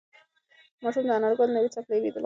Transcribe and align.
ماشوم 0.83 1.03
د 1.07 1.09
انارګل 1.17 1.49
نوې 1.55 1.69
څپلۍ 1.75 1.97
لیدل 2.01 2.13
غوښتل. 2.15 2.19